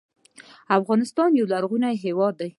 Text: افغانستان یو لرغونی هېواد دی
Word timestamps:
افغانستان 0.79 1.29
یو 1.39 1.45
لرغونی 1.53 1.95
هېواد 2.03 2.33
دی 2.39 2.49